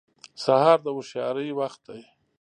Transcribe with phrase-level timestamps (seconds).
[0.43, 2.01] سهار د هوښیارۍ وخت دی.